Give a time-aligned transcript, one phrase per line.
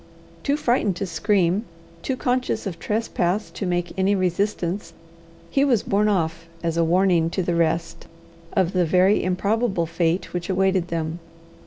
[0.41, 1.65] Too frightened to scream,
[2.01, 4.93] too conscious of trespass to make any resistance,
[5.51, 8.07] he was borne off as a warning to the rest
[8.53, 11.19] of the very improbable fate which awaited them.